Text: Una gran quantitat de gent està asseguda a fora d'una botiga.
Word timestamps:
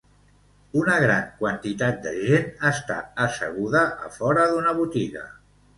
Una 0.79 0.95
gran 1.03 1.27
quantitat 1.41 2.01
de 2.07 2.15
gent 2.31 2.49
està 2.73 2.99
asseguda 3.29 3.87
a 4.09 4.13
fora 4.21 4.53
d'una 4.55 4.77
botiga. 4.85 5.29